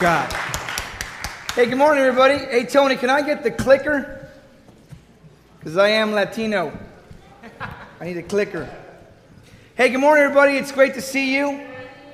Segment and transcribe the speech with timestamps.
[0.00, 0.32] God.
[1.54, 2.38] Hey, good morning, everybody.
[2.38, 4.30] Hey, Tony, can I get the clicker?
[5.58, 6.72] Because I am Latino.
[8.00, 8.74] I need a clicker.
[9.74, 10.56] Hey, good morning, everybody.
[10.56, 11.66] It's great to see you.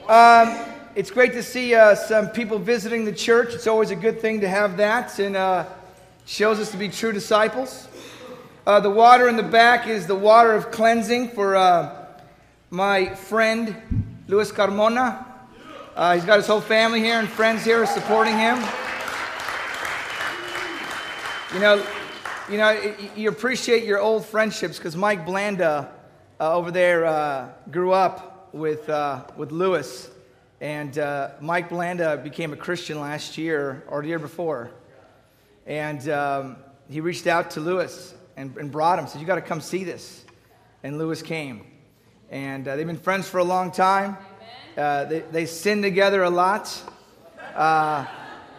[0.08, 0.58] Um,
[0.96, 3.54] it's great to see uh, some people visiting the church.
[3.54, 5.66] It's always a good thing to have that, and uh,
[6.24, 7.86] shows us to be true disciples.
[8.66, 12.08] Uh, the water in the back is the water of cleansing for uh,
[12.68, 15.35] my friend Luis Carmona.
[15.96, 18.62] Uh, he's got his whole family here and friends here supporting him.
[21.54, 21.86] You know,
[22.50, 25.90] you know, you appreciate your old friendships because Mike Blanda
[26.38, 30.10] uh, over there uh, grew up with uh, with Lewis,
[30.60, 34.70] and uh, Mike Blanda became a Christian last year or the year before,
[35.64, 36.56] and um,
[36.90, 39.06] he reached out to Lewis and, and brought him.
[39.06, 40.26] Said, "You got to come see this,"
[40.82, 41.66] and Lewis came,
[42.28, 44.18] and uh, they've been friends for a long time.
[44.76, 46.82] Uh, they, they sin together a lot.
[47.54, 48.04] Uh,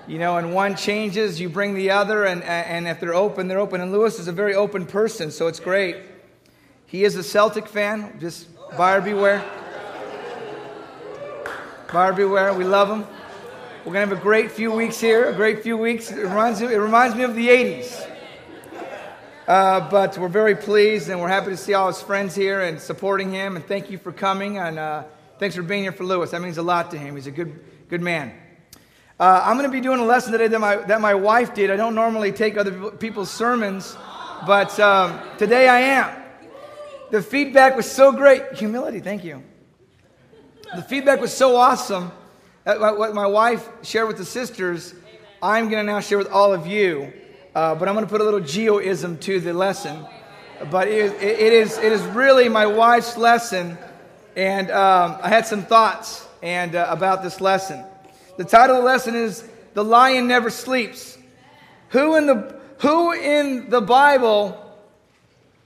[0.07, 3.59] you know, and one changes, you bring the other, and, and if they're open, they're
[3.59, 3.81] open.
[3.81, 5.97] And Lewis is a very open person, so it's great.
[6.87, 9.43] He is a Celtic fan, just buyer beware.
[11.91, 13.05] Buyer beware, we love him.
[13.85, 16.11] We're going to have a great few weeks here, a great few weeks.
[16.11, 18.09] It reminds me, it reminds me of the 80s.
[19.47, 22.81] Uh, but we're very pleased, and we're happy to see all his friends here and
[22.81, 23.55] supporting him.
[23.55, 24.57] And thank you for coming.
[24.57, 25.03] And uh,
[25.39, 26.31] Thanks for being here for Lewis.
[26.31, 27.15] That means a lot to him.
[27.15, 28.33] He's a good, good man.
[29.19, 31.69] Uh, I'm going to be doing a lesson today that my, that my wife did.
[31.69, 33.95] I don't normally take other people's sermons,
[34.45, 36.23] but um, today I am.
[37.11, 38.53] The feedback was so great.
[38.53, 39.43] Humility, thank you.
[40.75, 42.11] The feedback was so awesome
[42.75, 44.93] what my wife shared with the sisters,
[45.41, 47.13] I'm going to now share with all of you.
[47.55, 50.05] Uh, but I'm going to put a little geoism to the lesson.
[50.69, 53.77] But it, it, is, it is really my wife's lesson
[54.37, 57.83] and um, I had some thoughts and uh, about this lesson.
[58.37, 61.17] The title of the lesson is "The Lion Never Sleeps."
[61.89, 64.63] Who in the who in the Bible?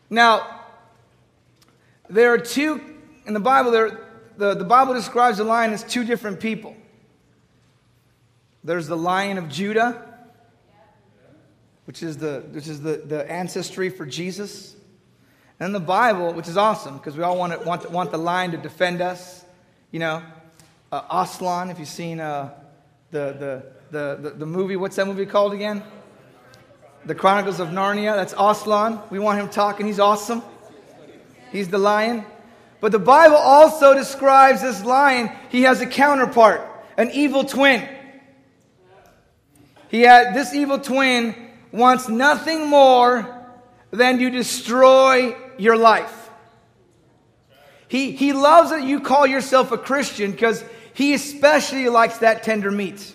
[0.09, 0.61] Now,
[2.09, 2.81] there are two
[3.25, 3.71] in the Bible.
[3.71, 3.99] There,
[4.37, 6.75] the, the Bible describes the lion as two different people.
[8.63, 10.01] There's the Lion of Judah,
[11.85, 14.77] which is the which is the, the ancestry for Jesus.
[15.61, 18.57] And the Bible, which is awesome because we all want, want, want the lion to
[18.57, 19.45] defend us.
[19.91, 20.23] You know,
[20.91, 22.49] uh, Aslan, if you've seen uh,
[23.11, 25.83] the, the, the, the, the movie, what's that movie called again?
[27.05, 28.15] The Chronicles of Narnia.
[28.15, 29.01] That's Aslan.
[29.11, 29.85] We want him talking.
[29.85, 30.41] He's awesome.
[31.51, 32.25] He's the lion.
[32.79, 36.67] But the Bible also describes this lion, he has a counterpart,
[36.97, 37.87] an evil twin.
[39.89, 41.35] He had, this evil twin
[41.71, 43.37] wants nothing more
[43.91, 46.29] than to destroy your life.
[47.87, 50.63] He, he loves that you call yourself a Christian because
[50.93, 53.13] he especially likes that tender meat.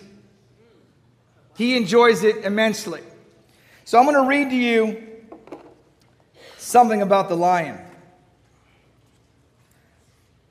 [1.57, 3.01] He enjoys it immensely.
[3.83, 5.03] So I'm going to read to you
[6.57, 7.79] something about the lion.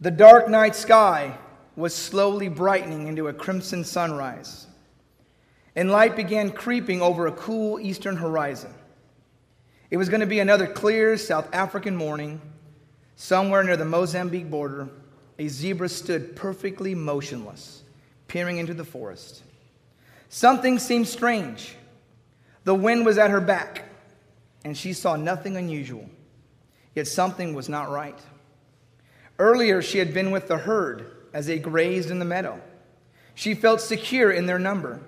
[0.00, 1.38] The dark night sky
[1.76, 4.66] was slowly brightening into a crimson sunrise,
[5.74, 8.74] and light began creeping over a cool eastern horizon.
[9.90, 12.40] It was going to be another clear South African morning.
[13.14, 14.88] Somewhere near the Mozambique border,
[15.38, 17.82] a zebra stood perfectly motionless,
[18.28, 19.42] peering into the forest.
[20.28, 21.76] Something seemed strange.
[22.64, 23.84] The wind was at her back,
[24.64, 26.10] and she saw nothing unusual.
[26.94, 28.18] Yet something was not right.
[29.38, 32.60] Earlier, she had been with the herd as they grazed in the meadow.
[33.34, 35.00] She felt secure in their number.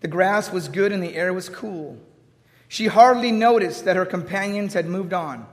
[0.00, 1.98] The grass was good and the air was cool.
[2.68, 5.46] She hardly noticed that her companions had moved on.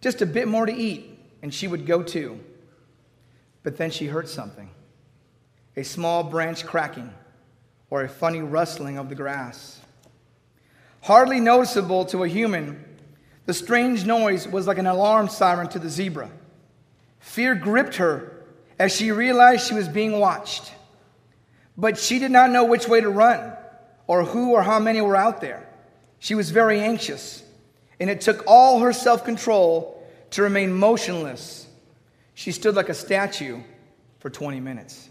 [0.00, 2.40] Just a bit more to eat, and she would go too.
[3.62, 4.70] But then she heard something
[5.74, 7.12] a small branch cracking,
[7.88, 9.80] or a funny rustling of the grass.
[11.02, 12.84] Hardly noticeable to a human,
[13.46, 16.30] the strange noise was like an alarm siren to the zebra.
[17.20, 18.44] Fear gripped her
[18.78, 20.72] as she realized she was being watched.
[21.76, 23.52] But she did not know which way to run,
[24.06, 25.66] or who or how many were out there.
[26.22, 27.42] She was very anxious,
[27.98, 31.66] and it took all her self control to remain motionless.
[32.34, 33.60] She stood like a statue
[34.20, 35.08] for 20 minutes.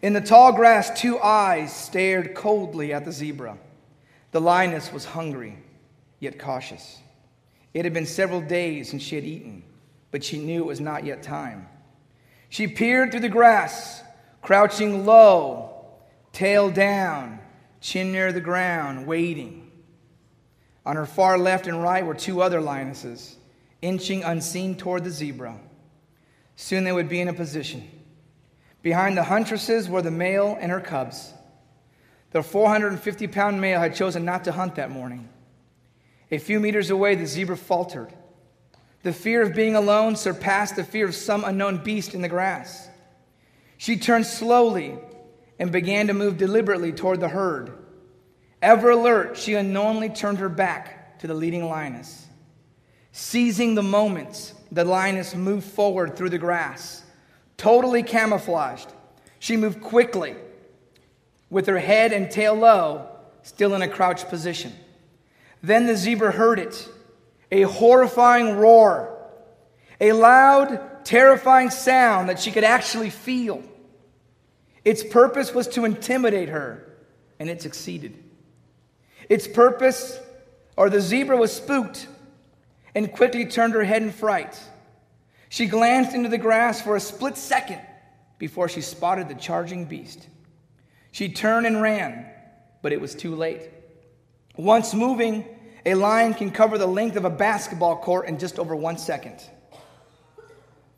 [0.00, 3.58] In the tall grass, two eyes stared coldly at the zebra.
[4.30, 5.58] The lioness was hungry,
[6.18, 6.98] yet cautious.
[7.74, 9.62] It had been several days since she had eaten,
[10.12, 11.68] but she knew it was not yet time.
[12.48, 14.02] She peered through the grass,
[14.40, 15.84] crouching low,
[16.32, 17.38] tail down,
[17.82, 19.71] chin near the ground, waiting.
[20.84, 23.36] On her far left and right were two other lionesses,
[23.80, 25.58] inching unseen toward the zebra.
[26.56, 27.88] Soon they would be in a position.
[28.82, 31.32] Behind the huntresses were the male and her cubs.
[32.32, 35.28] The 450 pound male had chosen not to hunt that morning.
[36.30, 38.12] A few meters away, the zebra faltered.
[39.02, 42.88] The fear of being alone surpassed the fear of some unknown beast in the grass.
[43.76, 44.96] She turned slowly
[45.58, 47.72] and began to move deliberately toward the herd.
[48.62, 52.26] Ever alert, she unknowingly turned her back to the leading lioness.
[53.10, 57.02] Seizing the moment, the lioness moved forward through the grass,
[57.56, 58.92] totally camouflaged.
[59.40, 60.36] She moved quickly,
[61.50, 63.08] with her head and tail low,
[63.42, 64.72] still in a crouched position.
[65.62, 66.88] Then the zebra heard it
[67.50, 69.14] a horrifying roar,
[70.00, 73.62] a loud, terrifying sound that she could actually feel.
[74.84, 76.96] Its purpose was to intimidate her,
[77.38, 78.16] and it succeeded.
[79.28, 80.18] Its purpose,
[80.76, 82.06] or the zebra was spooked
[82.94, 84.58] and quickly turned her head in fright.
[85.48, 87.80] She glanced into the grass for a split second
[88.38, 90.26] before she spotted the charging beast.
[91.10, 92.26] She turned and ran,
[92.80, 93.70] but it was too late.
[94.56, 95.44] Once moving,
[95.84, 99.42] a lion can cover the length of a basketball court in just over one second.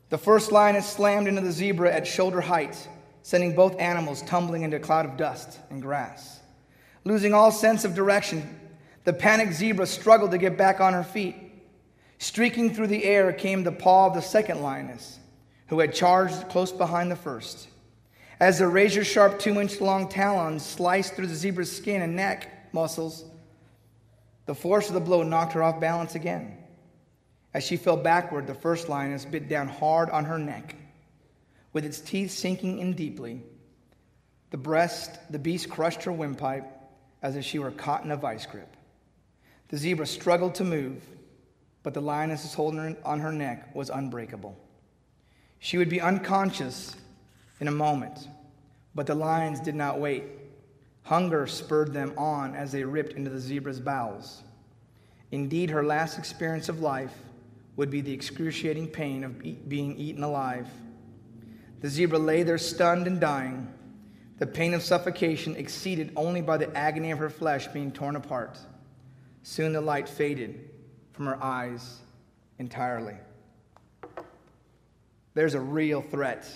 [0.09, 2.87] The first lion is slammed into the zebra at shoulder height,
[3.23, 6.39] sending both animals tumbling into a cloud of dust and grass.
[7.05, 8.59] Losing all sense of direction,
[9.03, 11.35] the panicked zebra struggled to get back on her feet.
[12.17, 15.19] Streaking through the air came the paw of the second lioness,
[15.67, 17.67] who had charged close behind the first.
[18.39, 22.73] As the razor sharp two inch long talons sliced through the zebra's skin and neck
[22.73, 23.23] muscles,
[24.47, 26.57] the force of the blow knocked her off balance again.
[27.53, 30.75] As she fell backward, the first lioness bit down hard on her neck.
[31.71, 33.43] With its teeth sinking in deeply,
[34.49, 36.74] the breast, the beast crushed her windpipe
[37.25, 38.77] as if she were caught in a vice grip.
[39.69, 41.01] The zebra struggled to move,
[41.81, 44.55] but the lioness's hold on her neck was unbreakable.
[45.57, 46.95] She would be unconscious
[47.59, 48.27] in a moment,
[48.93, 50.23] but the lions did not wait.
[51.01, 54.43] Hunger spurred them on as they ripped into the zebra's bowels.
[55.31, 57.17] Indeed, her last experience of life
[57.75, 60.67] would be the excruciating pain of being eaten alive.
[61.81, 63.73] The zebra lay there stunned and dying,
[64.37, 68.57] the pain of suffocation exceeded only by the agony of her flesh being torn apart.
[69.43, 70.69] Soon the light faded
[71.13, 71.99] from her eyes
[72.59, 73.15] entirely.
[75.33, 76.49] There's a real threat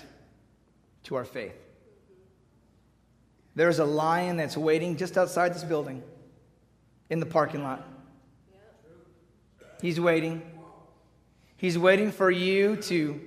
[1.04, 1.56] to our faith.
[3.56, 6.04] There's a lion that's waiting just outside this building
[7.10, 7.86] in the parking lot.
[9.82, 10.42] He's waiting.
[11.58, 13.20] He's waiting for you to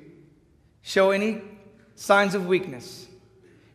[0.82, 1.42] show any
[1.94, 3.06] signs of weakness.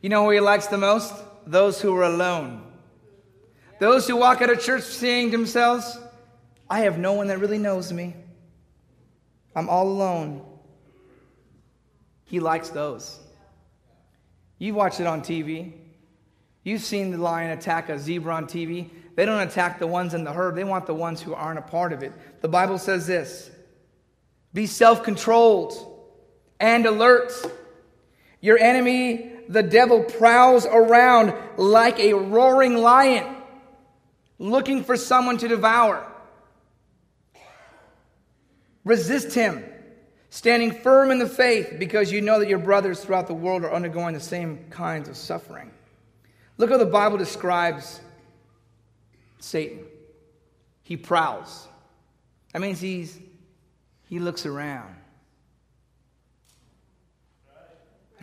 [0.01, 1.13] You know who he likes the most?
[1.45, 2.63] Those who are alone.
[3.79, 5.97] Those who walk out of church saying to themselves,
[6.69, 8.15] I have no one that really knows me.
[9.55, 10.45] I'm all alone.
[12.25, 13.19] He likes those.
[14.59, 15.73] You've watched it on TV.
[16.63, 18.89] You've seen the lion attack a zebra on TV.
[19.15, 21.63] They don't attack the ones in the herd, they want the ones who aren't a
[21.63, 22.11] part of it.
[22.41, 23.49] The Bible says this
[24.53, 25.73] Be self controlled
[26.59, 27.31] and alert.
[28.41, 33.25] Your enemy, the devil, prowls around like a roaring lion,
[34.39, 36.05] looking for someone to devour.
[38.83, 39.63] Resist him,
[40.29, 43.73] standing firm in the faith, because you know that your brothers throughout the world are
[43.73, 45.71] undergoing the same kinds of suffering.
[46.57, 47.99] Look how the Bible describes
[49.39, 49.85] Satan.
[50.83, 51.67] He prowls.
[52.53, 53.19] That means he's,
[54.09, 54.95] he looks around.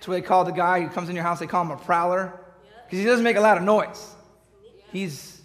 [0.05, 1.79] That's what they call the guy who comes in your house, they call him a
[1.79, 2.39] prowler.
[2.85, 4.15] Because he doesn't make a lot of noise.
[4.93, 5.41] He's,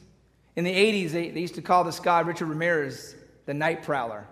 [0.58, 4.28] in the 80s, they, they used to call this guy, Richard Ramirez, the night prowler,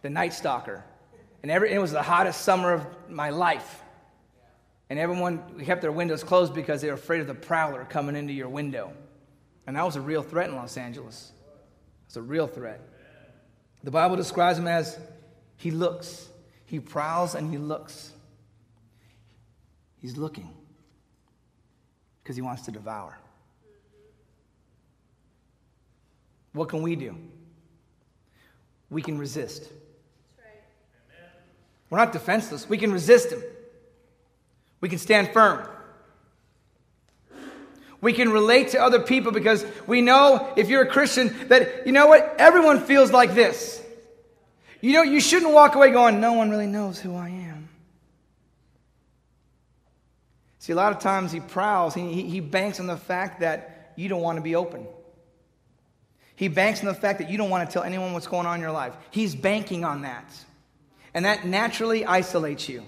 [0.00, 0.82] the night stalker.
[1.42, 3.82] And every, it was the hottest summer of my life.
[4.88, 8.32] And everyone kept their windows closed because they were afraid of the prowler coming into
[8.32, 8.94] your window.
[9.66, 11.32] And that was a real threat in Los Angeles.
[12.06, 12.80] It's a real threat.
[13.84, 14.98] The Bible describes him as
[15.58, 16.26] he looks.
[16.64, 18.14] He prowls and he looks.
[20.00, 20.48] He's looking
[22.22, 23.18] because he wants to devour.
[26.52, 27.16] What can we do?
[28.90, 29.68] We can resist.
[31.90, 32.68] We're not defenseless.
[32.68, 33.42] We can resist him.
[34.80, 35.66] We can stand firm.
[38.00, 41.92] We can relate to other people because we know if you're a Christian that, you
[41.92, 43.82] know what, everyone feels like this.
[44.80, 47.57] You know, you shouldn't walk away going, no one really knows who I am.
[50.68, 54.06] See, a lot of times he prowls, he, he banks on the fact that you
[54.10, 54.86] don't want to be open.
[56.36, 58.56] He banks on the fact that you don't want to tell anyone what's going on
[58.56, 58.92] in your life.
[59.10, 60.30] He's banking on that.
[61.14, 62.84] And that naturally isolates you.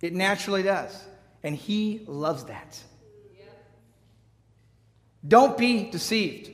[0.00, 0.98] It naturally does.
[1.42, 2.82] And He loves that.
[5.28, 6.50] Don't be deceived.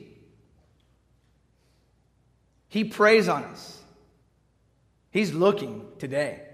[2.71, 3.81] He preys on us.
[5.13, 6.46] He's looking today.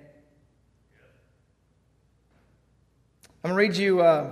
[3.44, 4.30] I'm going to read you uh,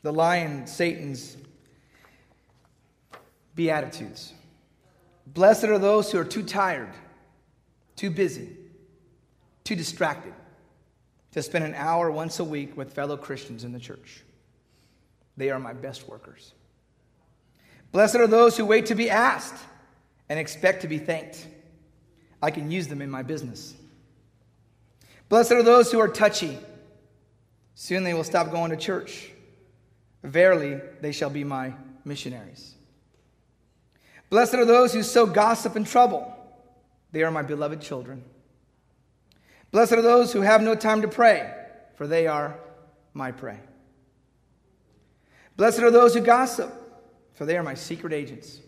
[0.00, 1.36] the lion, Satan's
[3.54, 4.32] Beatitudes.
[5.26, 6.88] Blessed are those who are too tired,
[7.96, 8.48] too busy,
[9.64, 10.32] too distracted
[11.32, 14.22] to spend an hour once a week with fellow Christians in the church.
[15.36, 16.54] They are my best workers.
[17.92, 19.62] Blessed are those who wait to be asked
[20.30, 21.46] and expect to be thanked.
[22.40, 23.74] I can use them in my business.
[25.28, 26.58] Blessed are those who are touchy.
[27.74, 29.30] Soon they will stop going to church.
[30.22, 32.74] Verily, they shall be my missionaries.
[34.30, 36.30] Blessed are those who sow gossip and trouble.
[37.12, 38.24] They are my beloved children.
[39.70, 41.52] Blessed are those who have no time to pray,
[41.96, 42.58] for they are
[43.12, 43.58] my prey.
[45.56, 46.72] Blessed are those who gossip,
[47.34, 48.60] for they are my secret agents.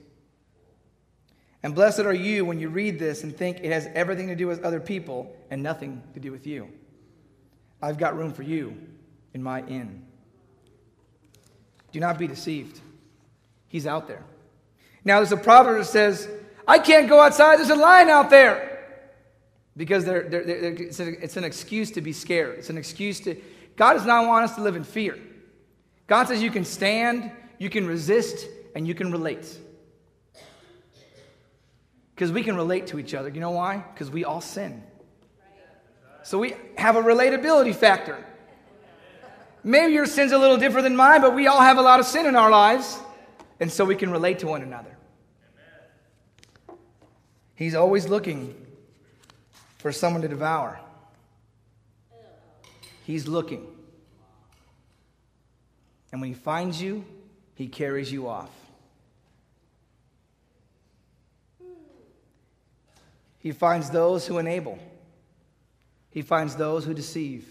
[1.67, 4.47] And blessed are you when you read this and think it has everything to do
[4.47, 6.69] with other people and nothing to do with you.
[7.83, 8.77] I've got room for you
[9.35, 10.05] in my inn.
[11.91, 12.81] Do not be deceived.
[13.67, 14.23] He's out there.
[15.05, 16.29] Now, there's a proverb that says,
[16.69, 19.03] I can't go outside, there's a lion out there.
[19.77, 22.61] Because they're, they're, they're, it's, a, it's an excuse to be scared.
[22.61, 23.35] It's an excuse to.
[23.75, 25.19] God does not want us to live in fear.
[26.07, 28.47] God says you can stand, you can resist,
[28.77, 29.59] and you can relate.
[32.17, 33.29] Because we can relate to each other.
[33.29, 33.85] You know why?
[33.93, 34.83] Because we all sin.
[36.23, 38.25] So we have a relatability factor.
[39.63, 42.07] Maybe your sin's a little different than mine, but we all have a lot of
[42.07, 42.99] sin in our lives.
[43.61, 44.97] And so we can relate to one another.
[47.55, 48.55] He's always looking
[49.77, 50.81] for someone to devour.
[53.05, 53.67] He's looking.
[56.13, 57.05] And when he finds you,
[57.55, 58.51] he carries you off.
[63.47, 64.77] He finds those who enable.
[66.11, 67.47] He finds those who deceive.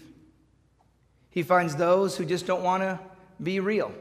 [1.30, 3.00] He finds those who just don't want to
[3.42, 3.94] be real.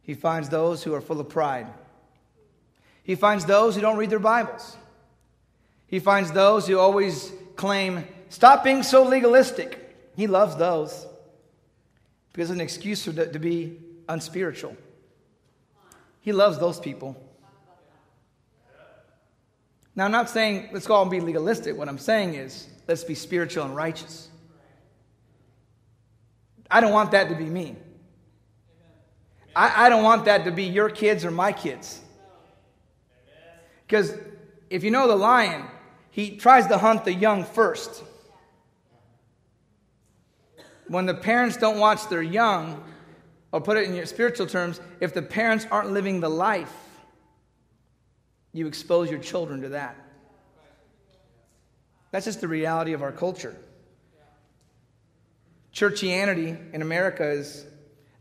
[0.00, 1.66] He finds those who are full of pride.
[3.02, 4.76] He finds those who don't read their Bibles.
[5.88, 9.92] He finds those who always claim, stop being so legalistic.
[10.14, 11.04] He loves those
[12.32, 13.76] because it's an excuse for to be
[14.08, 14.76] unspiritual.
[16.20, 17.20] He loves those people.
[19.98, 21.76] Now, I'm not saying let's go out and be legalistic.
[21.76, 24.28] What I'm saying is let's be spiritual and righteous.
[26.70, 27.74] I don't want that to be me.
[29.56, 32.00] I, I don't want that to be your kids or my kids.
[33.88, 34.16] Because
[34.70, 35.64] if you know the lion,
[36.12, 38.04] he tries to hunt the young first.
[40.86, 42.84] When the parents don't watch their young,
[43.50, 46.72] or put it in your spiritual terms, if the parents aren't living the life,
[48.52, 49.96] you expose your children to that.
[52.10, 53.56] That's just the reality of our culture.
[55.74, 57.66] Churchianity in America is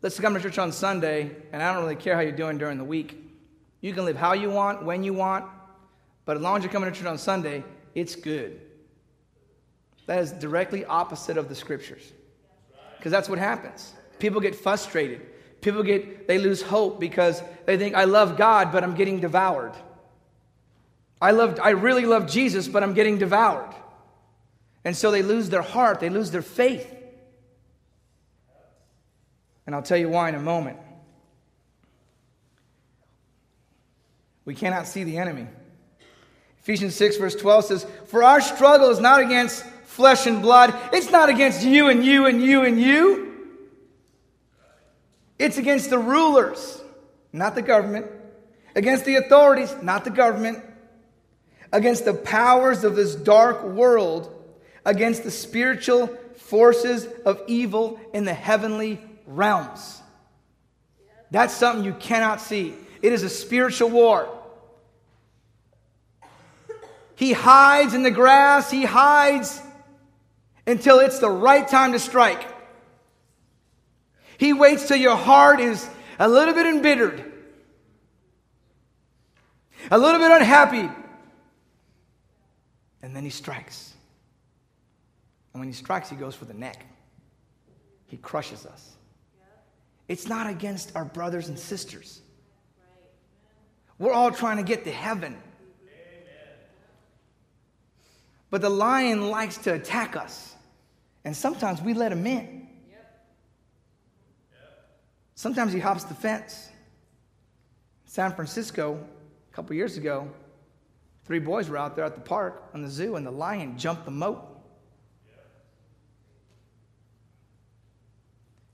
[0.02, 2.78] let's come to church on Sunday, and I don't really care how you're doing during
[2.78, 3.24] the week.
[3.82, 5.46] You can live how you want, when you want,
[6.26, 7.64] but as long as you're coming to church on Sunday,
[7.96, 8.62] it's good.
[10.08, 12.12] That is directly opposite of the scriptures.
[12.98, 13.94] Because that's what happens.
[14.20, 15.22] People get frustrated.
[15.62, 19.74] People get, they lose hope because they think, I love God, but I'm getting devoured.
[21.22, 23.74] I, love, I really love Jesus, but I'm getting devoured.
[24.86, 26.94] And so they lose their heart, they lose their faith.
[29.66, 30.78] And I'll tell you why in a moment.
[34.46, 35.48] We cannot see the enemy.
[36.62, 40.74] Ephesians 6, verse 12 says, For our struggle is not against flesh and blood.
[40.94, 43.28] It's not against you and you and you and you.
[45.38, 46.82] It's against the rulers,
[47.34, 48.08] not the government.
[48.76, 50.64] Against the authorities, not the government.
[51.72, 54.34] Against the powers of this dark world.
[54.86, 60.02] Against the spiritual forces of evil in the heavenly realms.
[61.32, 62.74] That's something you cannot see.
[63.02, 64.30] It is a spiritual war.
[67.16, 69.62] He hides in the grass, he hides
[70.66, 72.46] until it's the right time to strike.
[74.38, 77.24] He waits till your heart is a little bit embittered,
[79.90, 80.90] a little bit unhappy,
[83.08, 83.94] and then he strikes.
[85.54, 86.86] And when he strikes, he goes for the neck.
[88.06, 88.98] He crushes us.
[90.10, 92.20] It's not against our brothers and sisters.
[93.98, 95.38] We're all trying to get to heaven.
[98.50, 100.54] But the lion likes to attack us.
[101.24, 102.68] And sometimes we let him in.
[105.36, 106.68] Sometimes he hops the fence.
[108.04, 109.00] San Francisco,
[109.50, 110.30] a couple years ago,
[111.28, 114.06] three boys were out there at the park on the zoo, and the lion jumped
[114.06, 114.44] the moat.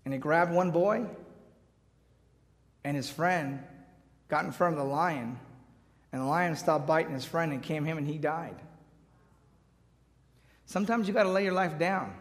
[0.06, 1.06] And he grabbed one boy,
[2.84, 3.64] and his friend
[4.28, 5.40] got in front of the lion,
[6.12, 8.56] and the lion stopped biting his friend and came him, and he died.
[10.66, 12.14] Sometimes you got to lay your life down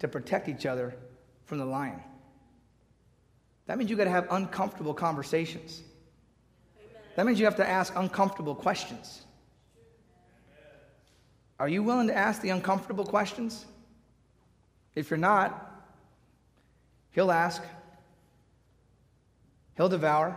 [0.00, 0.94] to protect each other
[1.44, 2.00] from the lion.
[3.66, 5.82] That means you got to have uncomfortable conversations.
[7.16, 9.22] That means you have to ask uncomfortable questions.
[11.58, 13.64] Are you willing to ask the uncomfortable questions?
[14.94, 15.70] If you're not,
[17.12, 17.62] He'll ask,
[19.76, 20.36] He'll devour,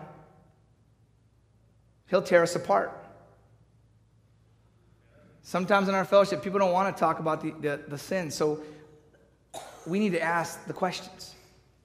[2.07, 2.91] He'll tear us apart.
[5.41, 8.61] Sometimes in our fellowship, people don't want to talk about the, the, the sin, so
[9.85, 11.35] we need to ask the questions.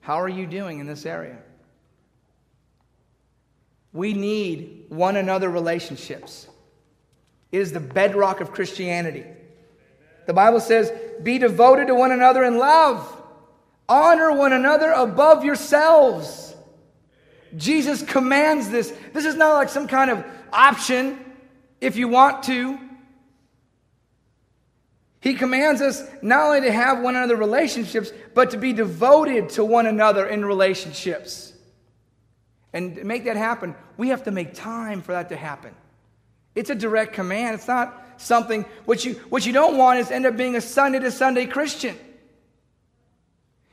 [0.01, 1.37] How are you doing in this area?
[3.93, 6.47] We need one another relationships.
[7.53, 9.23] It is the bedrock of Christianity.
[10.25, 10.91] The Bible says,
[11.21, 13.21] Be devoted to one another in love.
[13.87, 16.55] Honor one another above yourselves.
[17.55, 18.91] Jesus commands this.
[19.13, 21.23] This is not like some kind of option
[21.79, 22.79] if you want to.
[25.21, 29.63] He commands us not only to have one another relationships, but to be devoted to
[29.63, 31.53] one another in relationships.
[32.73, 35.75] And to make that happen, we have to make time for that to happen.
[36.55, 37.55] It's a direct command.
[37.55, 40.99] It's not something what you what you don't want is end up being a Sunday
[40.99, 41.97] to Sunday Christian.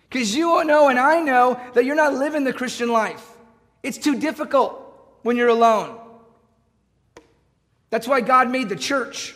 [0.09, 3.27] Because you know and I know that you're not living the Christian life.
[3.83, 4.77] It's too difficult
[5.23, 5.99] when you're alone.
[7.91, 9.35] That's why God made the church.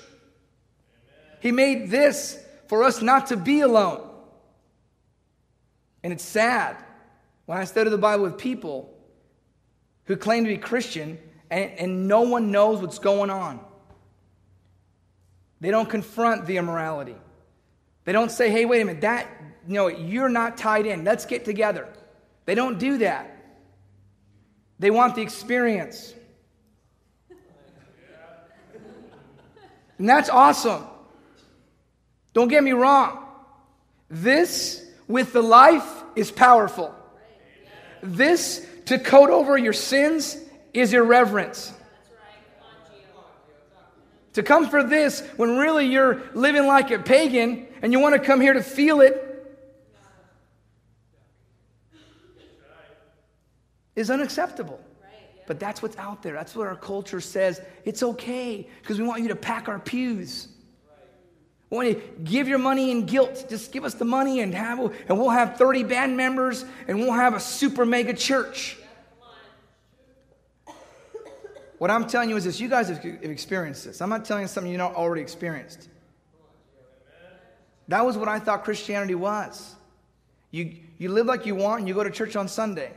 [1.40, 4.08] He made this for us not to be alone.
[6.02, 6.76] And it's sad
[7.46, 8.90] when I study the Bible with people
[10.04, 11.18] who claim to be Christian
[11.50, 13.60] and, and no one knows what's going on.
[15.60, 17.16] They don't confront the immorality.
[18.04, 19.26] They don't say, hey, wait a minute, that,
[19.66, 21.04] no, you're not tied in.
[21.04, 21.88] Let's get together.
[22.44, 23.30] They don't do that.
[24.78, 26.12] They want the experience.
[29.98, 30.84] And that's awesome.
[32.34, 33.24] Don't get me wrong.
[34.10, 36.94] This with the life is powerful.
[38.02, 40.36] This to coat over your sins
[40.74, 41.72] is irreverence.
[44.34, 48.20] To come for this when really you're living like a pagan and you want to
[48.20, 49.30] come here to feel it
[53.94, 54.80] is unacceptable.
[55.46, 56.32] But that's what's out there.
[56.32, 57.60] That's what our culture says.
[57.84, 60.48] It's okay because we want you to pack our pews.
[61.70, 63.46] We want you to give your money in guilt.
[63.48, 67.12] Just give us the money and have and we'll have 30 band members and we'll
[67.12, 68.78] have a super mega church.
[71.84, 74.00] What I'm telling you is this you guys have experienced this.
[74.00, 75.90] I'm not telling you something you're not already experienced.
[77.88, 79.74] That was what I thought Christianity was.
[80.50, 82.90] You, you live like you want and you go to church on Sunday,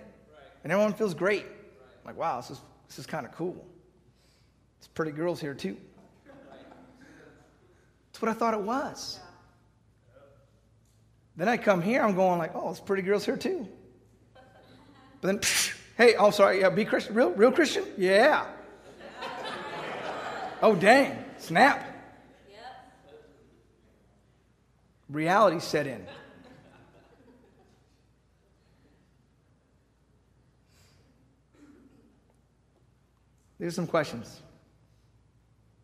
[0.63, 1.43] and everyone feels great.
[1.43, 3.55] I'm like, wow, this is, this is kind of cool.
[4.79, 5.75] There's pretty girls here, too.
[8.13, 9.19] That's what I thought it was.
[11.35, 13.67] Then I come here, I'm going like, oh, there's pretty girls here, too.
[15.19, 17.83] But then, psh, hey, oh, sorry, yeah, be Christian, real, real Christian?
[17.97, 18.45] Yeah.
[20.61, 21.85] Oh, dang, snap.
[22.49, 22.59] Yep.
[25.09, 26.05] Reality set in.
[33.59, 34.41] These are some questions.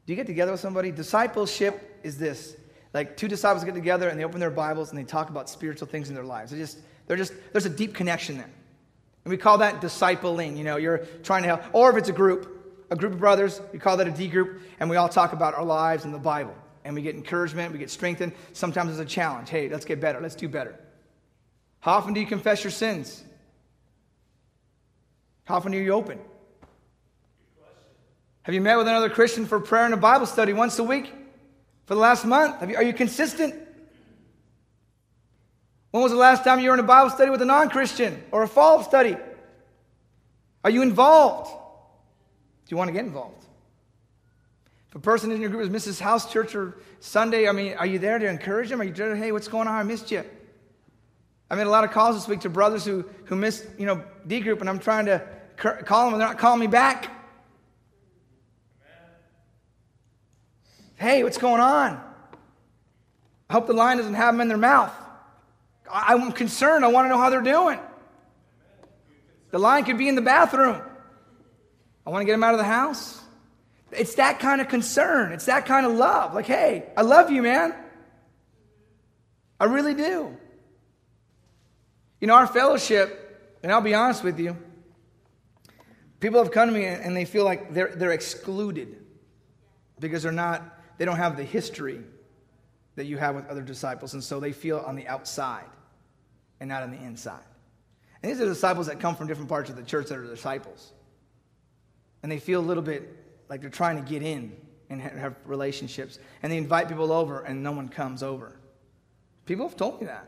[0.06, 0.92] Do you get together with somebody?
[0.92, 2.56] Discipleship is this.
[2.94, 5.88] Like two disciples get together and they open their Bibles and they talk about spiritual
[5.88, 6.52] things in their lives.
[6.52, 8.50] They just, they're just, there's a deep connection there.
[9.26, 10.58] And we call that discipling.
[10.58, 11.64] You know, you're trying to help.
[11.74, 12.53] Or if it's a group,
[12.94, 15.56] a group of brothers, we call that a D group, and we all talk about
[15.56, 16.54] our lives and the Bible.
[16.86, 18.34] And we get encouragement, we get strengthened.
[18.54, 19.50] Sometimes it's a challenge.
[19.50, 20.80] Hey, let's get better, let's do better.
[21.80, 23.24] How often do you confess your sins?
[25.46, 26.20] How often are you open?
[28.44, 31.12] Have you met with another Christian for prayer and a Bible study once a week
[31.88, 32.70] for the last month?
[32.70, 33.56] You, are you consistent?
[35.90, 38.22] When was the last time you were in a Bible study with a non Christian
[38.32, 39.18] or a follow up study?
[40.64, 41.63] Are you involved?
[42.74, 43.46] You want to get involved?
[44.90, 47.86] If a person in your group is misses house church or Sunday, I mean, are
[47.86, 48.82] you there to encourage them?
[48.82, 49.76] Are you there, hey, what's going on?
[49.76, 50.24] I missed you.
[51.52, 54.04] I made a lot of calls this week to brothers who, who missed, you know,
[54.26, 55.24] D group, and I'm trying to
[55.56, 57.12] call them, and they're not calling me back.
[60.96, 62.04] Hey, what's going on?
[63.52, 64.92] I hope the line doesn't have them in their mouth.
[65.92, 66.84] I, I'm concerned.
[66.84, 67.78] I want to know how they're doing.
[69.52, 70.82] The lion could be in the bathroom.
[72.06, 73.22] I want to get him out of the house.
[73.92, 75.32] It's that kind of concern.
[75.32, 76.34] It's that kind of love.
[76.34, 77.76] Like, hey, I love you, man.
[79.60, 80.36] I really do.
[82.20, 84.58] You know, our fellowship, and I'll be honest with you,
[86.20, 88.98] people have come to me and they feel like they're, they're excluded
[90.00, 90.64] because they're not,
[90.98, 92.02] they don't have the history
[92.96, 94.14] that you have with other disciples.
[94.14, 95.70] And so they feel on the outside
[96.60, 97.44] and not on the inside.
[98.22, 100.94] And these are disciples that come from different parts of the church that are disciples.
[102.24, 103.16] And they feel a little bit
[103.50, 104.56] like they're trying to get in
[104.90, 106.20] and have relationships.
[106.42, 108.56] And they invite people over and no one comes over.
[109.46, 110.28] People have told me that.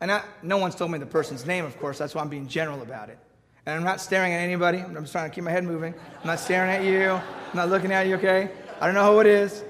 [0.00, 1.98] And I, no one's told me the person's name, of course.
[1.98, 3.18] That's why I'm being general about it.
[3.66, 4.78] And I'm not staring at anybody.
[4.78, 5.94] I'm just trying to keep my head moving.
[6.20, 7.10] I'm not staring at you.
[7.10, 8.50] I'm not looking at you, okay?
[8.80, 9.62] I don't know who it is.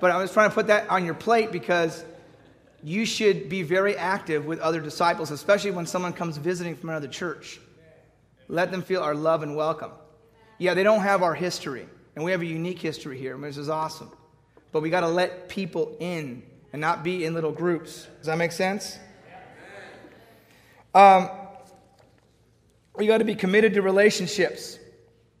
[0.00, 2.04] But I was trying to put that on your plate because
[2.82, 7.08] you should be very active with other disciples, especially when someone comes visiting from another
[7.08, 7.58] church.
[8.46, 9.90] Let them feel our love and welcome.
[10.58, 13.68] Yeah, they don't have our history, and we have a unique history here, which is
[13.68, 14.10] awesome.
[14.72, 16.42] But we got to let people in
[16.72, 18.06] and not be in little groups.
[18.18, 18.98] Does that make sense?
[20.94, 21.30] Um,
[22.96, 24.78] we got to be committed to relationships,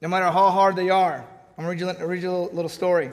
[0.00, 1.26] no matter how hard they are.
[1.56, 3.10] I'm going to read you, read you a little, little story.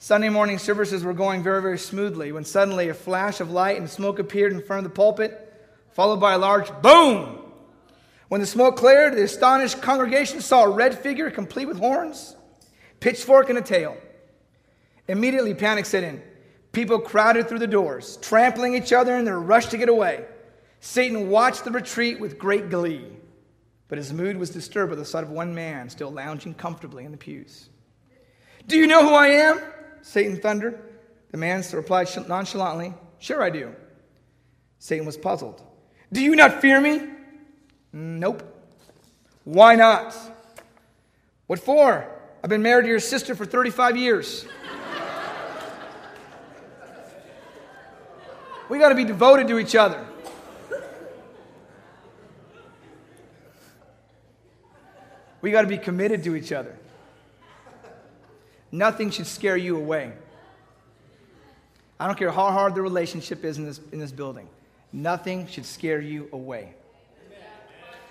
[0.00, 3.88] Sunday morning services were going very, very smoothly when suddenly a flash of light and
[3.88, 5.52] smoke appeared in front of the pulpit,
[5.92, 7.37] followed by a large boom.
[8.28, 12.36] When the smoke cleared, the astonished congregation saw a red figure complete with horns,
[13.00, 13.96] pitchfork, and a tail.
[15.08, 16.22] Immediately, panic set in.
[16.72, 20.26] People crowded through the doors, trampling each other in their rush to get away.
[20.80, 23.06] Satan watched the retreat with great glee,
[23.88, 27.10] but his mood was disturbed by the sight of one man still lounging comfortably in
[27.10, 27.70] the pews.
[28.66, 29.60] Do you know who I am?
[30.02, 30.78] Satan thundered.
[31.30, 33.74] The man replied nonchalantly, Sure, I do.
[34.78, 35.62] Satan was puzzled.
[36.12, 37.00] Do you not fear me?
[37.92, 38.42] Nope.
[39.44, 40.14] Why not?
[41.46, 42.06] What for?
[42.42, 44.46] I've been married to your sister for 35 years.
[48.68, 50.04] we got to be devoted to each other.
[55.40, 56.76] We got to be committed to each other.
[58.70, 60.12] Nothing should scare you away.
[61.98, 64.48] I don't care how hard the relationship is in this, in this building.
[64.92, 66.74] Nothing should scare you away.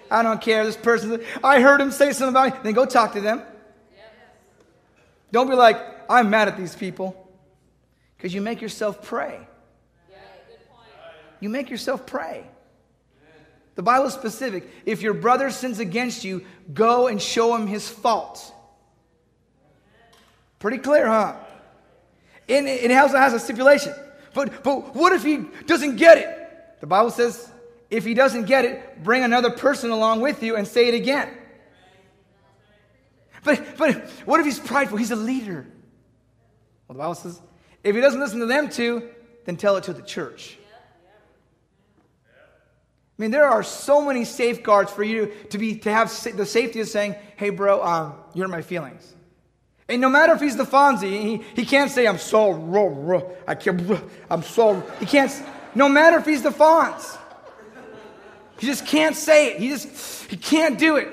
[0.09, 0.65] I don't care.
[0.65, 2.59] This person, I heard him say something about me.
[2.63, 3.41] Then go talk to them.
[5.31, 5.77] Don't be like,
[6.09, 7.29] I'm mad at these people.
[8.15, 9.39] Because you make yourself prey.
[11.39, 12.45] You make yourself prey.
[13.75, 14.67] The Bible is specific.
[14.85, 16.43] If your brother sins against you,
[16.73, 18.53] go and show him his fault.
[20.57, 21.35] Pretty clear, huh?
[22.49, 23.93] And it also has a stipulation.
[24.33, 26.79] But, but what if he doesn't get it?
[26.79, 27.51] The Bible says
[27.89, 31.29] if he doesn't get it, bring another person along with you and say it again.
[33.43, 34.97] But, but what if he's prideful?
[34.97, 35.65] He's a leader.
[36.87, 37.41] Well, the Bible says
[37.83, 39.09] if he doesn't listen to them two,
[39.45, 40.57] then tell it to the church.
[42.29, 46.81] I mean, there are so many safeguards for you to be to have the safety
[46.81, 49.15] of saying, "Hey, bro, um, you're my feelings."
[49.89, 52.51] And no matter if he's the Fonzie, he, he can't say, I'm so,
[53.47, 53.81] I can't,
[54.29, 55.31] I'm so, he can't,
[55.75, 57.17] no matter if he's the Fonz.
[58.59, 59.59] He just can't say it.
[59.59, 61.09] He just, he can't do it.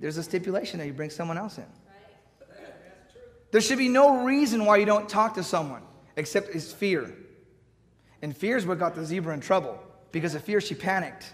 [0.00, 1.64] There's a stipulation that you bring someone else in.
[3.50, 5.82] There should be no reason why you don't talk to someone
[6.16, 7.14] except it's fear.
[8.20, 9.78] And fear is what got the zebra in trouble.
[10.10, 11.32] Because of fear, she panicked.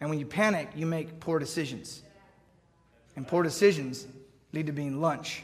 [0.00, 2.02] And when you panic, you make poor decisions.
[3.14, 4.06] And poor decisions
[4.52, 5.42] lead to being lunch.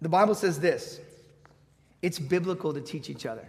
[0.00, 1.00] The Bible says this
[2.02, 3.46] it's biblical to teach each other.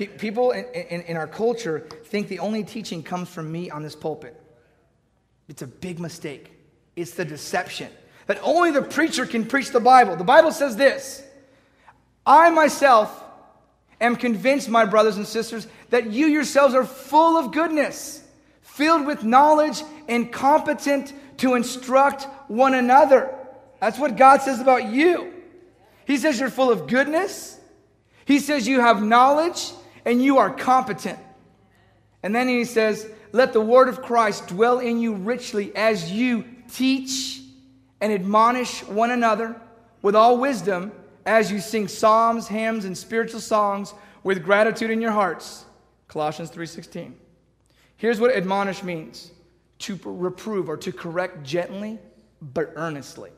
[0.00, 3.82] Pe- people in, in, in our culture think the only teaching comes from me on
[3.82, 4.34] this pulpit.
[5.46, 6.52] It's a big mistake.
[6.96, 7.90] It's the deception
[8.26, 10.16] that only the preacher can preach the Bible.
[10.16, 11.22] The Bible says this
[12.24, 13.22] I myself
[14.00, 18.26] am convinced, my brothers and sisters, that you yourselves are full of goodness
[18.62, 23.34] filled with knowledge and competent to instruct one another.
[23.80, 25.34] That's what God says about you.
[26.06, 27.60] He says you're full of goodness.
[28.24, 29.72] He says you have knowledge
[30.04, 31.18] and you are competent.
[32.22, 36.44] And then he says, Let the word of Christ dwell in you richly as you
[36.72, 37.40] teach
[38.00, 39.60] and admonish one another
[40.02, 40.92] with all wisdom
[41.26, 45.64] as you sing psalms, hymns, and spiritual songs with gratitude in your hearts.
[46.08, 47.14] Colossians 3:16.
[47.96, 49.30] Here's what admonish means
[49.80, 51.98] to reprove or to correct gently
[52.40, 53.30] but earnestly.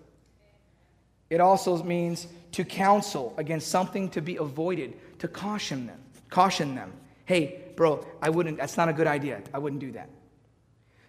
[1.31, 6.02] It also means to counsel against something to be avoided, to caution them.
[6.33, 6.95] Caution them.
[7.27, 9.43] Hey, bro, I wouldn't, that's not a good idea.
[9.53, 10.09] I wouldn't do that.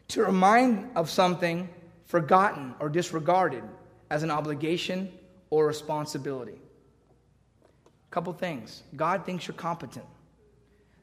[0.09, 1.69] To remind of something
[2.07, 3.63] forgotten or disregarded
[4.09, 5.09] as an obligation
[5.49, 6.59] or responsibility.
[7.85, 8.83] A couple things.
[8.97, 10.05] God thinks you're competent.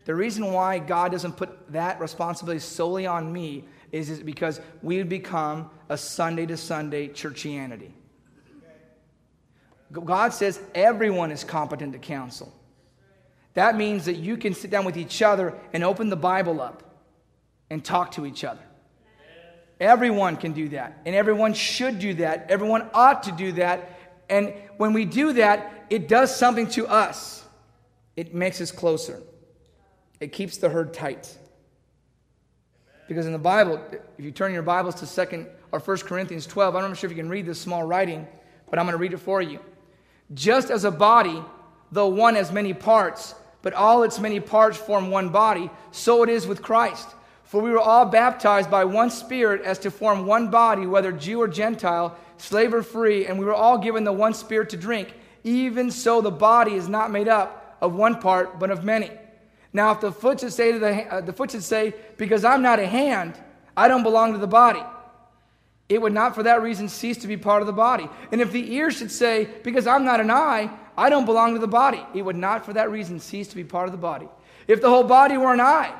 [0.04, 5.70] The reason why God doesn't put that responsibility solely on me is, because we become
[5.88, 7.92] a Sunday to Sunday churchianity.
[9.90, 12.54] God says everyone is competent to counsel.
[13.54, 16.82] That means that you can sit down with each other and open the Bible up
[17.68, 18.62] and talk to each other.
[19.80, 22.50] Everyone can do that, and everyone should do that.
[22.50, 23.98] Everyone ought to do that.
[24.28, 27.44] And when we do that, it does something to us.
[28.14, 29.22] It makes us closer.
[30.20, 31.34] It keeps the herd tight.
[33.08, 33.82] Because in the Bible,
[34.18, 37.16] if you turn your Bibles to second or First Corinthians 12, I'm not sure if
[37.16, 38.28] you can read this small writing,
[38.68, 39.58] but I'm going to read it for you.
[40.34, 41.42] Just as a body,
[41.90, 46.28] though one has many parts, but all its many parts form one body, so it
[46.28, 47.08] is with Christ.
[47.44, 51.40] For we were all baptized by one Spirit as to form one body, whether Jew
[51.40, 55.14] or Gentile, slave or free, and we were all given the one Spirit to drink.
[55.42, 59.10] Even so, the body is not made up of one part, but of many.
[59.72, 62.62] Now, if the foot should say to the, uh, the foot should say, because I'm
[62.62, 63.34] not a hand,
[63.76, 64.82] I don't belong to the body
[65.90, 68.08] it would not for that reason cease to be part of the body.
[68.30, 70.70] And if the ear should say, Because I'm not an eye,
[71.00, 73.64] I don't belong to the body, it would not for that reason cease to be
[73.64, 74.28] part of the body.
[74.68, 75.94] If the whole body were an eye,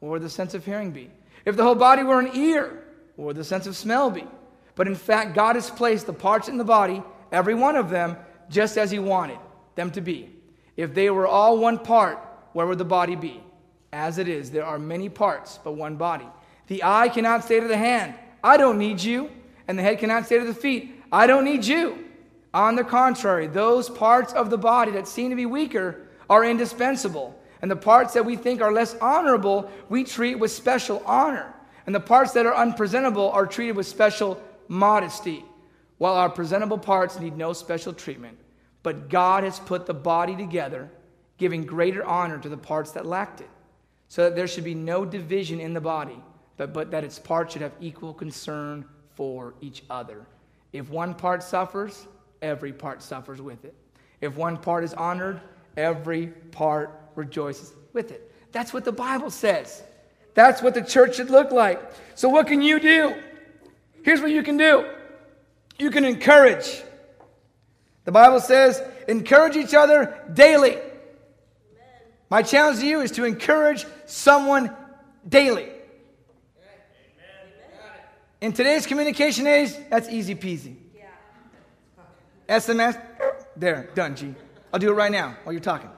[0.00, 1.10] what would the sense of hearing be?
[1.46, 2.84] If the whole body were an ear,
[3.16, 4.26] what would the sense of smell be?
[4.74, 8.18] But in fact, God has placed the parts in the body, every one of them,
[8.50, 9.38] just as He wanted
[9.74, 10.28] them to be.
[10.76, 12.18] If they were all one part,
[12.52, 13.42] where would the body be?
[13.90, 16.26] As it is, there are many parts, but one body.
[16.66, 19.30] The eye cannot say to the hand, I don't need you.
[19.66, 22.05] And the head cannot say to the feet, I don't need you.
[22.56, 27.38] On the contrary, those parts of the body that seem to be weaker are indispensable.
[27.60, 31.52] And the parts that we think are less honorable, we treat with special honor.
[31.84, 35.44] And the parts that are unpresentable are treated with special modesty,
[35.98, 38.38] while our presentable parts need no special treatment.
[38.82, 40.90] But God has put the body together,
[41.36, 43.50] giving greater honor to the parts that lacked it,
[44.08, 46.22] so that there should be no division in the body
[46.56, 50.26] but, but that its parts should have equal concern for each other.
[50.72, 52.06] If one part suffers,
[52.42, 53.74] every part suffers with it.
[54.20, 55.40] If one part is honored,
[55.76, 58.32] every part rejoices with it.
[58.52, 59.82] That's what the Bible says.
[60.34, 61.80] That's what the church should look like.
[62.14, 63.14] So, what can you do?
[64.02, 64.86] Here's what you can do
[65.78, 66.82] you can encourage.
[68.04, 70.78] The Bible says, encourage each other daily.
[72.30, 74.74] My challenge to you is to encourage someone
[75.28, 75.68] daily.
[78.40, 80.76] In today's communication age, that's easy peasy.
[82.48, 83.00] SMS,
[83.56, 84.34] there, done, G.
[84.72, 85.90] I'll do it right now while you're talking.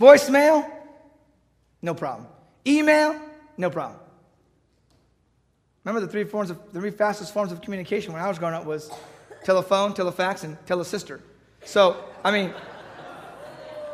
[0.00, 0.70] Voicemail,
[1.82, 2.28] no problem.
[2.66, 3.20] Email,
[3.56, 4.00] no problem.
[5.84, 8.54] Remember the three forms of the three fastest forms of communication when I was growing
[8.54, 8.90] up was
[9.44, 11.20] telephone, telefax, and telesister.
[11.64, 12.52] So, I mean,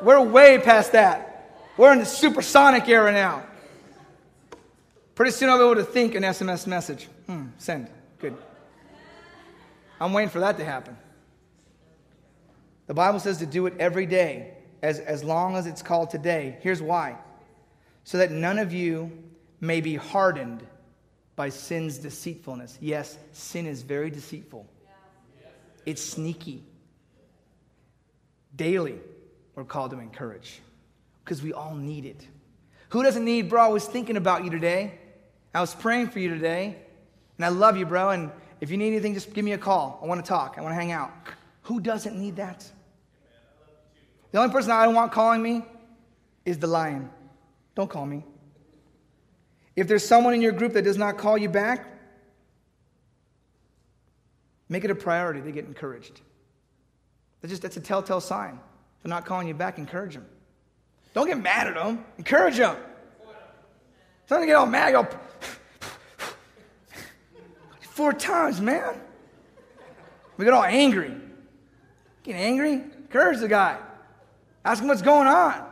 [0.03, 1.29] we're way past that.
[1.77, 3.45] We're in the supersonic era now.
[5.15, 7.09] Pretty soon I'll be able to think an SMS message.
[7.27, 7.89] Hmm, send.
[8.19, 8.37] Good.
[10.03, 10.97] I'm waiting for that to happen.
[12.89, 16.59] The Bible says to do it every day, as, as long as it's called today.
[16.61, 17.19] Here's why
[18.05, 19.13] so that none of you
[19.61, 20.67] may be hardened
[21.37, 22.79] by sin's deceitfulness.
[22.81, 24.67] Yes, sin is very deceitful,
[25.87, 26.65] it's sneaky.
[28.55, 28.99] Daily,
[29.55, 30.61] we're called to encourage
[31.25, 32.27] because we all need it.
[32.91, 33.63] Who doesn't need, bro?
[33.63, 34.99] I was thinking about you today.
[35.55, 36.77] I was praying for you today,
[37.39, 38.11] and I love you, bro.
[38.11, 38.31] And
[38.63, 39.99] if you need anything, just give me a call.
[40.01, 40.55] I want to talk.
[40.57, 41.11] I want to hang out.
[41.63, 42.65] Who doesn't need that?
[44.31, 45.65] The only person I don't want calling me
[46.45, 47.11] is the lion.
[47.75, 48.25] Don't call me.
[49.75, 51.89] If there's someone in your group that does not call you back,
[54.69, 55.41] make it a priority.
[55.41, 56.21] They get encouraged.
[57.41, 58.61] That's just that's a telltale sign.
[59.03, 59.79] They're not calling you back.
[59.79, 60.27] Encourage them.
[61.15, 62.05] Don't get mad at them.
[62.17, 62.77] Encourage them.
[64.29, 64.93] Don't get all mad.
[64.93, 65.09] Go,
[67.93, 69.01] four times, man.
[70.37, 71.15] We get all angry.
[72.23, 72.73] Get angry?
[72.73, 73.79] Encourage the guy.
[74.65, 75.69] Ask him what's going on.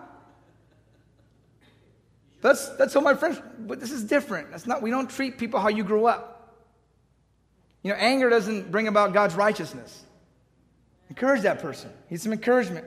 [2.42, 4.50] That's, that's what my friends, but this is different.
[4.50, 6.58] That's not, we don't treat people how you grew up.
[7.82, 10.04] You know, anger doesn't bring about God's righteousness.
[11.08, 11.90] Encourage that person.
[12.10, 12.86] Need some encouragement.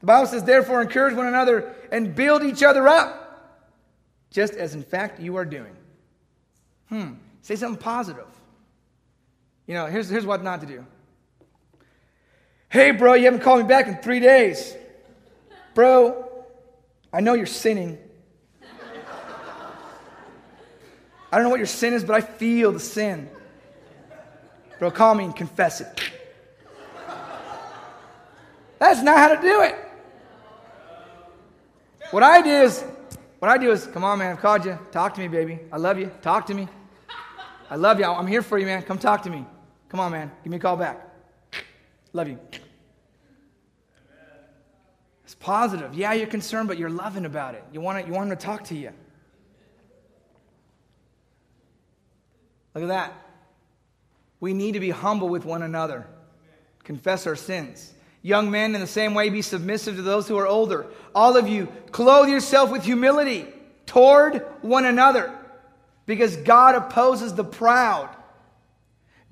[0.00, 3.70] The Bible says, therefore, encourage one another and build each other up,
[4.30, 5.76] just as in fact you are doing.
[6.88, 7.14] Hmm.
[7.42, 8.26] Say something positive.
[9.66, 10.84] You know, here's, here's what not to do.
[12.68, 14.76] Hey, bro, you haven't called me back in three days.
[15.74, 16.28] Bro,
[17.12, 17.98] I know you're sinning.
[21.32, 23.28] I don't know what your sin is, but I feel the sin.
[24.78, 26.10] Bro, call me and confess it.
[28.78, 29.76] That's not how to do it.
[32.10, 32.84] What I do is,
[33.38, 34.78] what I do is, come on, man, I've called you.
[34.92, 35.58] Talk to me, baby.
[35.72, 36.10] I love you.
[36.22, 36.68] Talk to me.
[37.70, 38.04] I love you.
[38.04, 38.82] I'm here for you, man.
[38.82, 39.44] Come talk to me.
[39.94, 40.32] Come on, man.
[40.42, 41.08] Give me a call back.
[42.12, 42.36] Love you.
[45.22, 45.94] It's positive.
[45.94, 47.62] Yeah, you're concerned, but you're loving about it.
[47.72, 48.90] You want, to, you want him to talk to you.
[52.74, 53.12] Look at that.
[54.40, 56.08] We need to be humble with one another,
[56.82, 57.94] confess our sins.
[58.20, 60.86] Young men, in the same way, be submissive to those who are older.
[61.14, 63.46] All of you, clothe yourself with humility
[63.86, 65.38] toward one another,
[66.04, 68.10] because God opposes the proud.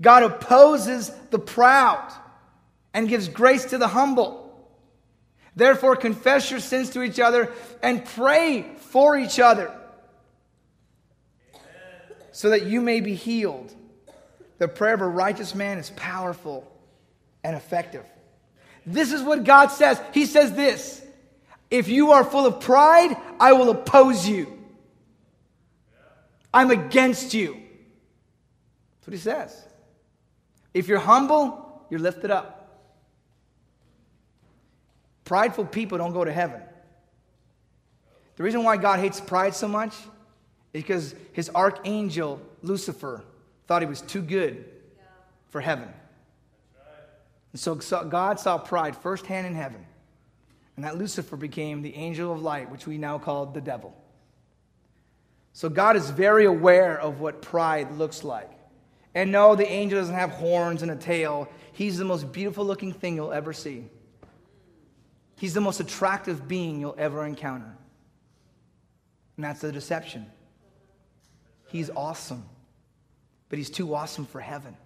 [0.02, 2.12] God opposes the proud
[2.92, 4.40] and gives grace to the humble.
[5.54, 9.72] Therefore, confess your sins to each other and pray for each other
[12.32, 13.72] so that you may be healed.
[14.58, 16.70] The prayer of a righteous man is powerful
[17.44, 18.04] and effective.
[18.84, 20.00] This is what God says.
[20.12, 21.00] He says this
[21.70, 24.58] If you are full of pride, I will oppose you.
[26.52, 27.52] I'm against you.
[27.52, 29.64] That's what he says.
[30.74, 32.58] If you're humble, you're lifted up.
[35.24, 36.61] Prideful people don't go to heaven.
[38.37, 39.94] The reason why God hates pride so much
[40.72, 43.22] is because his archangel, Lucifer,
[43.66, 44.64] thought he was too good
[45.50, 45.88] for heaven.
[47.52, 49.85] And so God saw pride firsthand in heaven.
[50.76, 53.94] And that Lucifer became the angel of light, which we now call the devil.
[55.52, 58.50] So God is very aware of what pride looks like.
[59.14, 61.48] And no, the angel doesn't have horns and a tail.
[61.72, 63.85] He's the most beautiful looking thing you'll ever see.
[65.37, 67.77] He's the most attractive being you'll ever encounter.
[69.37, 70.27] And that's the deception.
[71.68, 72.44] He's awesome,
[73.48, 74.77] but he's too awesome for heaven.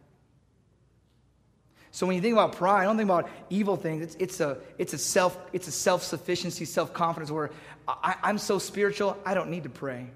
[1.91, 4.03] So when you think about pride, I don't think about evil things.
[4.03, 7.51] It's, it's a, it's a self, it's a self-sufficiency, self-confidence where
[7.89, 10.11] I, I'm so spiritual, I don't need to pray.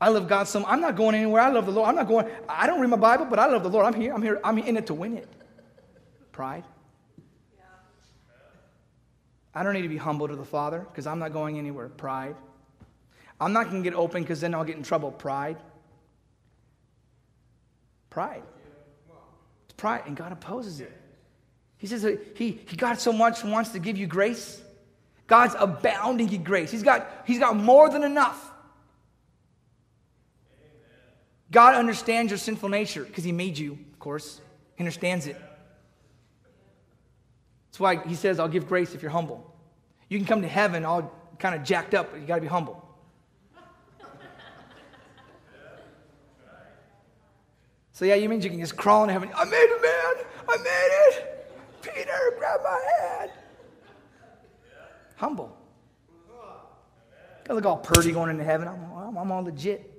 [0.00, 1.42] I love God so I'm not going anywhere.
[1.42, 1.88] I love the Lord.
[1.88, 3.86] I'm not going, I don't read my Bible, but I love the Lord.
[3.86, 4.12] I'm here.
[4.12, 4.40] I'm here.
[4.44, 5.28] I'm in it to win it.
[6.32, 6.64] Pride.
[9.54, 11.88] I don't need to be humble to the Father because I'm not going anywhere.
[11.88, 12.36] Pride.
[13.40, 15.10] I'm not going to get open because then I'll get in trouble.
[15.10, 15.56] Pride.
[18.10, 18.42] Pride.
[19.64, 20.92] It's pride, and God opposes it.
[21.78, 22.02] He says
[22.34, 24.60] he, he God so much wants to give you grace.
[25.26, 26.70] God's abounding in grace.
[26.70, 28.52] He's got, he's got more than enough.
[31.50, 34.40] God understands your sinful nature because He made you, of course.
[34.76, 35.40] He understands it.
[37.76, 39.54] That's why he says, I'll give grace if you're humble.
[40.08, 42.46] You can come to heaven all kind of jacked up, but you got to be
[42.46, 42.82] humble.
[47.92, 49.30] So, yeah, you mean you can just crawl into heaven?
[49.34, 50.24] I made it, man.
[50.48, 51.52] I made it.
[51.82, 53.30] Peter, grab my hand.
[55.16, 55.56] Humble.
[57.44, 58.68] God look all purdy going into heaven.
[58.68, 59.95] I'm, I'm all legit.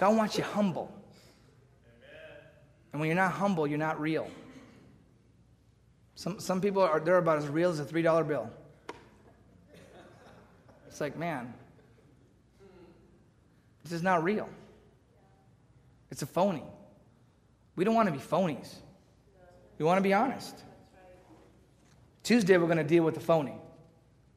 [0.00, 0.92] God wants you humble.
[2.92, 4.28] And when you're not humble, you're not real.
[6.14, 8.50] Some, some people are they're about as real as a $3 bill.
[10.88, 11.52] It's like, man,
[13.82, 14.48] this is not real.
[16.10, 16.62] It's a phony.
[17.76, 18.74] We don't want to be phonies.
[19.78, 20.56] We want to be honest.
[22.22, 23.54] Tuesday, we're going to deal with the phony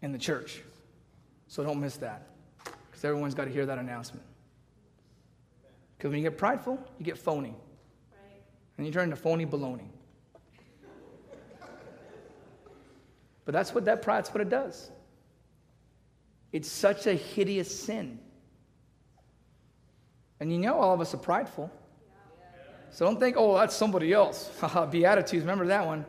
[0.01, 0.61] in the church.
[1.47, 2.27] So don't miss that
[2.91, 4.25] because everyone's got to hear that announcement.
[5.99, 7.53] Because when you get prideful, you get phony.
[8.77, 9.89] And you turn into phony baloney.
[13.43, 14.91] But that's what that pride's what it does.
[16.53, 18.17] It's such a hideous sin.
[20.39, 21.69] And you know all of us are prideful.
[22.91, 24.49] So don't think, oh, that's somebody else.
[24.91, 26.05] Beatitudes, remember that one.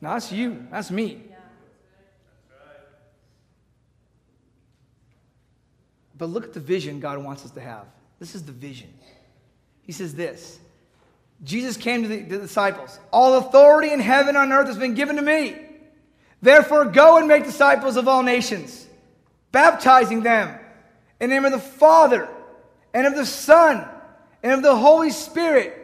[0.00, 0.66] No, that's you.
[0.70, 1.24] That's me.
[6.16, 7.86] But look at the vision God wants us to have.
[8.20, 8.92] This is the vision.
[9.82, 10.60] He says this
[11.42, 14.94] Jesus came to the, the disciples All authority in heaven and on earth has been
[14.94, 15.56] given to me.
[16.42, 18.86] Therefore, go and make disciples of all nations,
[19.52, 20.58] baptizing them
[21.20, 22.28] in the name of the Father,
[22.94, 23.86] and of the Son,
[24.42, 25.76] and of the Holy Spirit,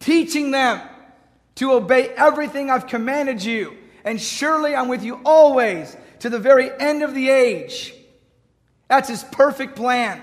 [0.00, 0.80] teaching them
[1.54, 3.76] to obey everything I've commanded you.
[4.04, 7.94] And surely I'm with you always to the very end of the age.
[8.88, 10.22] That's his perfect plan.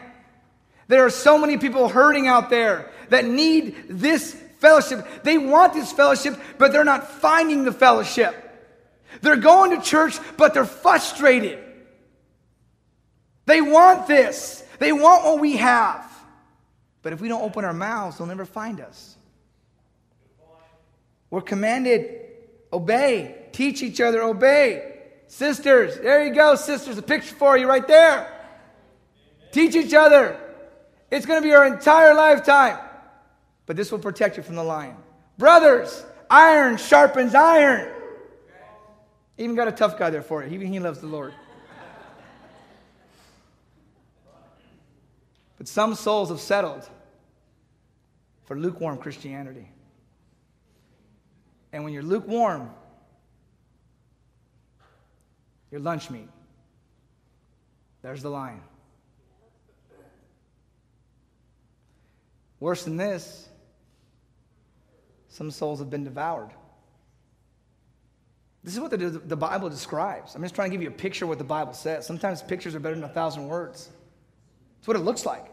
[0.92, 5.24] There are so many people hurting out there that need this fellowship.
[5.24, 8.36] They want this fellowship, but they're not finding the fellowship.
[9.22, 11.60] They're going to church, but they're frustrated.
[13.46, 16.06] They want this, they want what we have.
[17.04, 19.16] But if we don't open our mouths, they'll never find us.
[21.30, 22.20] We're commanded
[22.74, 24.98] obey, teach each other, obey.
[25.28, 28.30] Sisters, there you go, sisters, a picture for you right there.
[29.54, 30.38] Teach each other.
[31.12, 32.80] It's going to be our entire lifetime.
[33.66, 34.96] But this will protect you from the lion.
[35.38, 37.94] Brothers, iron sharpens iron.
[39.38, 40.50] Even got a tough guy there for you.
[40.52, 41.34] Even he loves the Lord.
[45.58, 46.90] But some souls have settled
[48.46, 49.68] for lukewarm Christianity.
[51.72, 52.72] And when you're lukewarm,
[55.70, 56.28] you're lunch meat.
[58.02, 58.62] There's the line.
[62.62, 63.50] Worse than this,
[65.28, 66.52] some souls have been devoured.
[68.64, 70.36] This is what the, the Bible describes.
[70.36, 72.06] I'm just trying to give you a picture of what the Bible says.
[72.06, 73.90] Sometimes pictures are better than a thousand words.
[74.78, 75.48] It's what it looks like.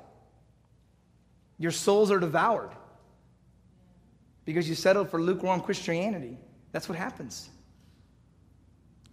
[1.59, 2.73] Your souls are devoured
[4.45, 6.37] because you settled for lukewarm Christianity.
[6.73, 7.49] That's what happens.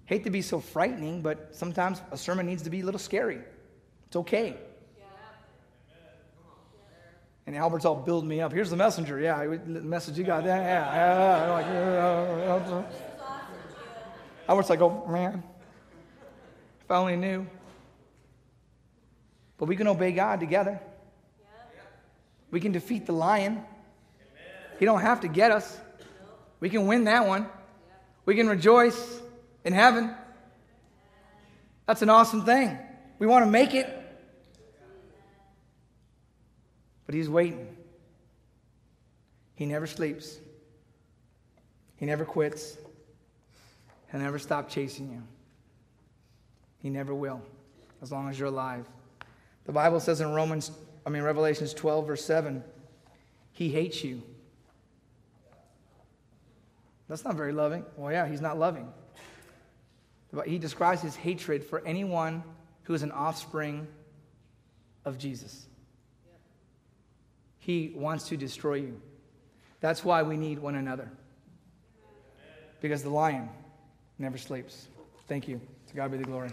[0.04, 3.40] Hate to be so frightening, but sometimes a sermon needs to be a little scary.
[4.08, 4.58] It's okay.
[7.48, 8.52] And Albert's all building me up.
[8.52, 9.20] Here's the messenger.
[9.20, 10.44] Yeah, the message you got.
[10.46, 11.46] Yeah, yeah.
[11.46, 11.52] yeah.
[11.52, 12.84] Like, yeah.
[14.50, 15.44] Albert's like, oh, man.
[16.84, 17.48] If I only knew.
[19.58, 20.80] But we can obey God together.
[22.52, 23.64] We can defeat the lion.
[24.80, 25.78] He don't have to get us.
[26.60, 27.48] We can win that one.
[28.26, 29.22] We can rejoice
[29.64, 30.16] in heaven.
[31.86, 32.78] That's an awesome thing.
[33.20, 34.02] We want to make it.
[37.06, 37.76] But he's waiting.
[39.56, 40.38] He never sleeps.
[41.98, 42.78] He never quits.
[44.12, 45.22] He'll never stop chasing you.
[46.80, 47.42] He never will,
[48.02, 48.88] as long as you're alive.
[49.66, 50.72] The Bible says in Romans,
[51.06, 52.64] I mean Revelations 12, verse 7,
[53.52, 54.22] he hates you.
[57.08, 57.86] That's not very loving.
[57.98, 58.88] Well, yeah, he's not loving.
[60.34, 62.44] But he describes his hatred for anyone
[62.84, 63.88] who is an offspring
[65.06, 65.68] of Jesus.
[67.66, 69.02] He wants to destroy you.
[69.80, 71.10] That's why we need one another.
[72.80, 73.50] Because the lion
[74.20, 74.88] never sleeps.
[75.28, 75.60] Thank you.
[75.88, 76.52] To God be the glory.